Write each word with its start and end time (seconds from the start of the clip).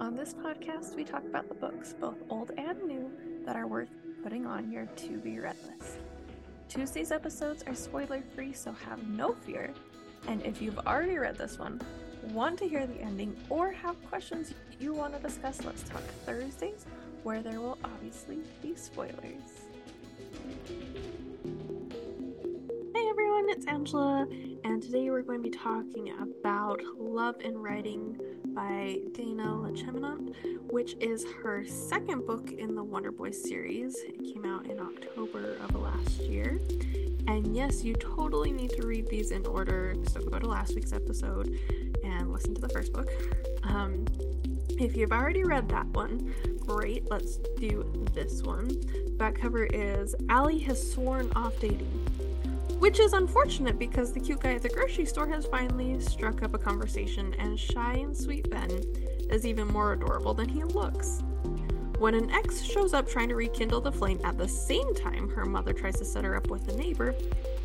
On 0.00 0.14
this 0.14 0.32
podcast, 0.32 0.94
we 0.94 1.02
talk 1.02 1.24
about 1.24 1.48
the 1.48 1.56
books, 1.56 1.92
both 1.92 2.14
old 2.30 2.52
and 2.56 2.80
new, 2.84 3.10
that 3.44 3.56
are 3.56 3.66
worth 3.66 3.88
putting 4.22 4.46
on 4.46 4.70
your 4.70 4.86
to 4.86 5.18
be 5.18 5.40
read 5.40 5.56
list. 5.66 5.98
Tuesday's 6.68 7.10
episodes 7.10 7.64
are 7.66 7.74
spoiler 7.74 8.22
free, 8.36 8.52
so 8.52 8.72
have 8.88 9.04
no 9.08 9.32
fear. 9.32 9.74
And 10.28 10.40
if 10.46 10.62
you've 10.62 10.78
already 10.78 11.18
read 11.18 11.36
this 11.36 11.58
one, 11.58 11.80
want 12.30 12.58
to 12.60 12.68
hear 12.68 12.86
the 12.86 13.00
ending, 13.00 13.36
or 13.50 13.72
have 13.72 13.96
questions 14.08 14.54
you 14.78 14.94
want 14.94 15.16
to 15.16 15.20
discuss, 15.20 15.64
let's 15.64 15.82
talk 15.82 16.02
Thursdays, 16.24 16.86
where 17.24 17.42
there 17.42 17.60
will 17.60 17.78
obviously 17.82 18.38
be 18.62 18.76
spoilers. 18.76 19.67
It's 23.50 23.64
Angela, 23.64 24.28
and 24.64 24.82
today 24.82 25.08
we're 25.08 25.22
going 25.22 25.42
to 25.42 25.50
be 25.50 25.56
talking 25.56 26.12
about 26.20 26.82
Love 26.98 27.40
in 27.40 27.56
Writing 27.56 28.20
by 28.48 28.98
Dana 29.14 29.44
LeCheminant, 29.44 30.34
which 30.70 30.96
is 31.00 31.24
her 31.42 31.64
second 31.64 32.26
book 32.26 32.52
in 32.52 32.74
the 32.74 32.84
Wonder 32.84 33.10
Boys 33.10 33.42
series. 33.42 33.96
It 34.06 34.34
came 34.34 34.44
out 34.44 34.66
in 34.66 34.78
October 34.78 35.56
of 35.62 35.74
last 35.76 36.20
year. 36.20 36.60
And 37.26 37.56
yes, 37.56 37.82
you 37.82 37.94
totally 37.94 38.52
need 38.52 38.72
to 38.72 38.86
read 38.86 39.08
these 39.08 39.30
in 39.30 39.46
order, 39.46 39.96
so 40.08 40.20
go 40.20 40.38
to 40.38 40.46
last 40.46 40.74
week's 40.74 40.92
episode 40.92 41.58
and 42.04 42.30
listen 42.30 42.54
to 42.54 42.60
the 42.60 42.68
first 42.68 42.92
book. 42.92 43.08
Um, 43.62 44.04
if 44.78 44.94
you've 44.94 45.12
already 45.12 45.44
read 45.44 45.70
that 45.70 45.86
one, 45.86 46.34
great, 46.58 47.10
let's 47.10 47.38
do 47.58 47.90
this 48.12 48.42
one. 48.42 48.78
Back 49.16 49.36
cover 49.36 49.64
is 49.64 50.14
Allie 50.28 50.58
has 50.58 50.92
sworn 50.92 51.32
off 51.34 51.58
dating. 51.58 52.57
Which 52.78 53.00
is 53.00 53.12
unfortunate 53.12 53.78
because 53.78 54.12
the 54.12 54.20
cute 54.20 54.40
guy 54.40 54.54
at 54.54 54.62
the 54.62 54.68
grocery 54.68 55.04
store 55.04 55.26
has 55.28 55.46
finally 55.46 56.00
struck 56.00 56.42
up 56.42 56.54
a 56.54 56.58
conversation, 56.58 57.34
and 57.38 57.58
shy 57.58 57.94
and 57.94 58.16
sweet 58.16 58.48
Ben 58.50 58.70
is 59.30 59.44
even 59.44 59.66
more 59.66 59.92
adorable 59.92 60.32
than 60.32 60.48
he 60.48 60.62
looks. 60.62 61.22
When 61.98 62.14
an 62.14 62.30
ex 62.30 62.62
shows 62.62 62.94
up 62.94 63.08
trying 63.08 63.28
to 63.30 63.34
rekindle 63.34 63.80
the 63.80 63.90
flame 63.90 64.20
at 64.22 64.38
the 64.38 64.46
same 64.46 64.94
time 64.94 65.28
her 65.30 65.44
mother 65.44 65.72
tries 65.72 65.96
to 65.96 66.04
set 66.04 66.24
her 66.24 66.36
up 66.36 66.48
with 66.48 66.68
a 66.68 66.76
neighbor, 66.76 67.16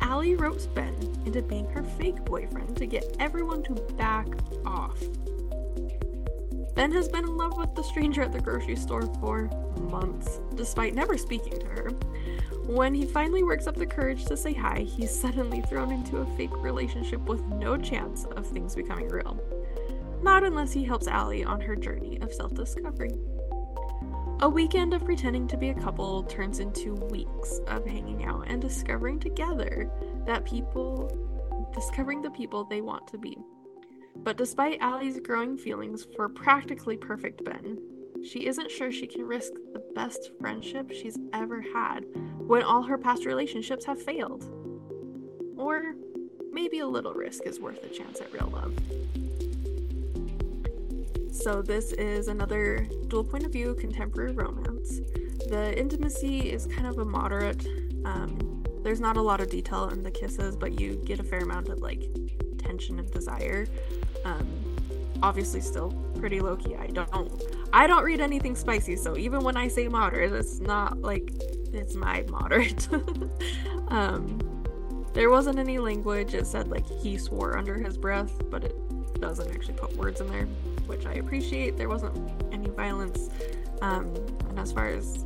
Allie 0.00 0.36
ropes 0.36 0.66
Ben 0.66 0.94
into 1.26 1.42
being 1.42 1.66
her 1.70 1.82
fake 1.82 2.24
boyfriend 2.24 2.76
to 2.76 2.86
get 2.86 3.16
everyone 3.18 3.64
to 3.64 3.74
back 3.96 4.28
off. 4.64 5.02
Ben 6.80 6.92
has 6.92 7.10
been 7.10 7.24
in 7.24 7.36
love 7.36 7.58
with 7.58 7.74
the 7.74 7.82
stranger 7.82 8.22
at 8.22 8.32
the 8.32 8.40
grocery 8.40 8.74
store 8.74 9.02
for 9.20 9.50
months, 9.90 10.40
despite 10.54 10.94
never 10.94 11.18
speaking 11.18 11.58
to 11.58 11.66
her. 11.66 11.90
When 12.64 12.94
he 12.94 13.04
finally 13.04 13.42
works 13.42 13.66
up 13.66 13.76
the 13.76 13.84
courage 13.84 14.24
to 14.24 14.34
say 14.38 14.54
hi, 14.54 14.86
he's 14.88 15.14
suddenly 15.14 15.60
thrown 15.60 15.92
into 15.92 16.16
a 16.16 16.36
fake 16.38 16.56
relationship 16.56 17.20
with 17.26 17.42
no 17.48 17.76
chance 17.76 18.24
of 18.34 18.46
things 18.46 18.74
becoming 18.74 19.10
real. 19.10 19.38
Not 20.22 20.42
unless 20.42 20.72
he 20.72 20.82
helps 20.82 21.06
Allie 21.06 21.44
on 21.44 21.60
her 21.60 21.76
journey 21.76 22.18
of 22.22 22.32
self 22.32 22.54
discovery. 22.54 23.12
A 24.40 24.48
weekend 24.48 24.94
of 24.94 25.04
pretending 25.04 25.46
to 25.48 25.58
be 25.58 25.68
a 25.68 25.74
couple 25.74 26.22
turns 26.22 26.60
into 26.60 26.94
weeks 26.94 27.60
of 27.66 27.84
hanging 27.84 28.24
out 28.24 28.46
and 28.48 28.58
discovering 28.58 29.20
together 29.20 29.90
that 30.24 30.46
people, 30.46 31.70
discovering 31.74 32.22
the 32.22 32.30
people 32.30 32.64
they 32.64 32.80
want 32.80 33.06
to 33.08 33.18
be. 33.18 33.36
But 34.22 34.36
despite 34.36 34.80
Allie's 34.80 35.18
growing 35.20 35.56
feelings 35.56 36.06
for 36.16 36.28
practically 36.28 36.96
perfect 36.96 37.44
Ben, 37.44 37.78
she 38.24 38.46
isn't 38.46 38.70
sure 38.70 38.92
she 38.92 39.06
can 39.06 39.22
risk 39.22 39.52
the 39.72 39.82
best 39.94 40.30
friendship 40.38 40.92
she's 40.92 41.16
ever 41.32 41.62
had 41.74 42.04
when 42.38 42.62
all 42.62 42.82
her 42.82 42.98
past 42.98 43.24
relationships 43.24 43.84
have 43.86 44.02
failed. 44.02 44.44
Or 45.56 45.94
maybe 46.52 46.80
a 46.80 46.86
little 46.86 47.14
risk 47.14 47.46
is 47.46 47.60
worth 47.60 47.82
a 47.82 47.88
chance 47.88 48.20
at 48.20 48.32
real 48.32 48.50
love. 48.52 48.74
So, 51.32 51.62
this 51.62 51.92
is 51.92 52.28
another 52.28 52.86
dual 53.08 53.24
point 53.24 53.44
of 53.44 53.52
view 53.52 53.74
contemporary 53.74 54.32
romance. 54.32 55.00
The 55.48 55.74
intimacy 55.78 56.50
is 56.50 56.66
kind 56.66 56.86
of 56.86 56.98
a 56.98 57.04
moderate. 57.04 57.66
Um, 58.04 58.64
there's 58.82 59.00
not 59.00 59.16
a 59.16 59.22
lot 59.22 59.40
of 59.40 59.48
detail 59.48 59.88
in 59.88 60.02
the 60.02 60.10
kisses, 60.10 60.56
but 60.56 60.78
you 60.78 60.96
get 61.06 61.18
a 61.20 61.22
fair 61.22 61.40
amount 61.40 61.68
of 61.68 61.78
like 61.78 62.10
tension 62.58 62.98
and 62.98 63.10
desire. 63.10 63.66
Um, 64.24 64.46
obviously, 65.22 65.60
still 65.60 65.92
pretty 66.18 66.40
low 66.40 66.56
key. 66.56 66.76
I 66.76 66.86
don't 66.88 67.32
I 67.72 67.86
don't 67.86 68.04
read 68.04 68.20
anything 68.20 68.54
spicy, 68.56 68.96
so 68.96 69.16
even 69.16 69.40
when 69.40 69.56
I 69.56 69.68
say 69.68 69.88
moderate, 69.88 70.32
it's 70.32 70.60
not 70.60 71.00
like 71.00 71.32
it's 71.72 71.94
my 71.94 72.24
moderate. 72.28 72.88
um, 73.88 74.38
there 75.12 75.30
wasn't 75.30 75.58
any 75.58 75.78
language. 75.78 76.34
It 76.34 76.46
said 76.46 76.68
like 76.68 76.86
he 76.86 77.16
swore 77.18 77.56
under 77.56 77.74
his 77.74 77.96
breath, 77.96 78.32
but 78.50 78.64
it 78.64 79.20
doesn't 79.20 79.50
actually 79.50 79.74
put 79.74 79.96
words 79.96 80.20
in 80.20 80.28
there, 80.28 80.46
which 80.86 81.06
I 81.06 81.14
appreciate. 81.14 81.76
There 81.76 81.88
wasn't 81.88 82.16
any 82.52 82.68
violence. 82.68 83.30
Um, 83.82 84.14
and 84.48 84.58
as 84.58 84.72
far 84.72 84.88
as 84.88 85.24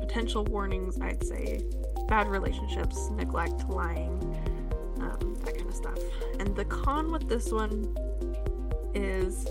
potential 0.00 0.44
warnings, 0.44 0.98
I'd 1.00 1.24
say 1.24 1.64
bad 2.08 2.28
relationships, 2.28 3.10
neglect, 3.10 3.68
lying, 3.68 4.18
stuff. 5.76 5.98
And 6.38 6.54
the 6.56 6.64
con 6.64 7.12
with 7.12 7.28
this 7.28 7.52
one 7.52 7.96
is 8.94 9.44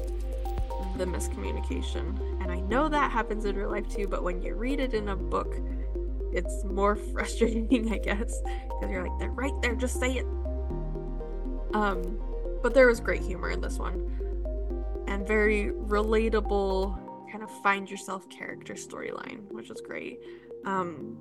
the 0.97 1.05
miscommunication. 1.05 2.19
And 2.41 2.51
I 2.51 2.59
know 2.61 2.89
that 2.89 3.11
happens 3.11 3.45
in 3.45 3.55
real 3.55 3.69
life 3.69 3.87
too, 3.89 4.07
but 4.07 4.23
when 4.23 4.41
you 4.41 4.55
read 4.55 4.79
it 4.79 4.93
in 4.93 5.09
a 5.09 5.15
book, 5.15 5.55
it's 6.31 6.63
more 6.63 6.95
frustrating, 7.13 7.91
I 7.91 7.97
guess, 7.97 8.41
because 8.41 8.89
you're 8.89 9.03
like, 9.07 9.19
they're 9.19 9.31
right 9.31 9.53
there, 9.61 9.75
just 9.75 9.99
say 9.99 10.17
it. 10.17 10.25
Um, 11.73 12.19
but 12.61 12.73
there 12.73 12.87
was 12.87 12.99
great 12.99 13.21
humor 13.21 13.49
in 13.49 13.61
this 13.61 13.77
one, 13.77 15.03
and 15.07 15.27
very 15.27 15.71
relatable, 15.71 17.31
kind 17.31 17.43
of 17.43 17.51
find 17.61 17.89
yourself 17.89 18.29
character 18.29 18.73
storyline, 18.73 19.51
which 19.51 19.69
was 19.69 19.81
great. 19.81 20.19
Um, 20.65 21.17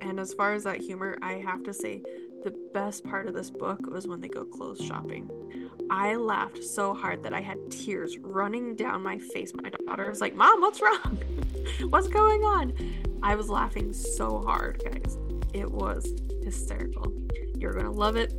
and 0.00 0.20
as 0.20 0.34
far 0.34 0.52
as 0.52 0.64
that 0.64 0.80
humor, 0.80 1.16
I 1.22 1.34
have 1.34 1.62
to 1.64 1.72
say 1.72 2.02
the 2.44 2.54
best 2.74 3.04
part 3.04 3.26
of 3.26 3.32
this 3.32 3.50
book 3.50 3.90
was 3.90 4.06
when 4.06 4.20
they 4.20 4.28
go 4.28 4.44
clothes 4.44 4.78
shopping. 4.84 5.30
I 5.90 6.14
laughed 6.14 6.62
so 6.62 6.92
hard 6.92 7.22
that 7.22 7.32
I 7.32 7.40
had 7.40 7.70
tears 7.70 8.18
running 8.18 8.76
down 8.76 9.02
my 9.02 9.18
face. 9.18 9.52
My 9.54 9.70
daughter 9.70 10.10
was 10.10 10.20
like, 10.20 10.34
Mom, 10.34 10.60
what's 10.60 10.82
wrong? 10.82 11.18
what's 11.88 12.06
going 12.06 12.42
on? 12.42 12.74
I 13.22 13.34
was 13.34 13.48
laughing 13.48 13.94
so 13.94 14.42
hard, 14.42 14.82
guys. 14.84 15.16
It 15.54 15.70
was 15.70 16.12
hysterical. 16.42 17.14
You're 17.56 17.72
going 17.72 17.86
to 17.86 17.90
love 17.90 18.16
it. 18.16 18.34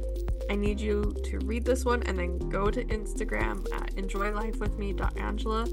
I 0.51 0.55
need 0.55 0.79
you 0.79 1.15
to 1.25 1.39
read 1.39 1.65
this 1.65 1.83
one 1.83 2.03
and 2.03 2.19
then 2.19 2.37
go 2.37 2.69
to 2.69 2.85
Instagram 2.85 3.65
at 3.73 3.95
enjoylifewithme.angela 3.95 5.67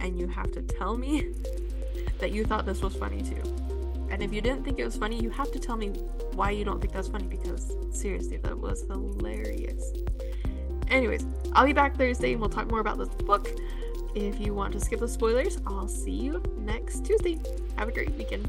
and 0.00 0.18
you 0.18 0.26
have 0.28 0.50
to 0.52 0.62
tell 0.62 0.96
me 0.96 1.34
that 2.18 2.32
you 2.32 2.46
thought 2.46 2.64
this 2.64 2.80
was 2.80 2.96
funny 2.96 3.20
too. 3.20 3.73
And 4.14 4.22
if 4.22 4.32
you 4.32 4.40
didn't 4.40 4.62
think 4.62 4.78
it 4.78 4.84
was 4.84 4.96
funny, 4.96 5.20
you 5.20 5.28
have 5.30 5.50
to 5.50 5.58
tell 5.58 5.76
me 5.76 5.88
why 6.34 6.52
you 6.52 6.64
don't 6.64 6.80
think 6.80 6.92
that's 6.92 7.08
funny 7.08 7.26
because 7.26 7.76
seriously, 7.90 8.36
that 8.36 8.56
was 8.56 8.82
hilarious. 8.82 9.92
Anyways, 10.86 11.26
I'll 11.52 11.66
be 11.66 11.72
back 11.72 11.96
Thursday 11.96 12.30
and 12.30 12.40
we'll 12.40 12.48
talk 12.48 12.70
more 12.70 12.78
about 12.78 12.96
this 12.96 13.08
book. 13.08 13.50
If 14.14 14.38
you 14.38 14.54
want 14.54 14.72
to 14.74 14.78
skip 14.78 15.00
the 15.00 15.08
spoilers, 15.08 15.58
I'll 15.66 15.88
see 15.88 16.12
you 16.12 16.40
next 16.58 17.04
Tuesday. 17.04 17.40
Have 17.76 17.88
a 17.88 17.92
great 17.92 18.12
weekend. 18.12 18.48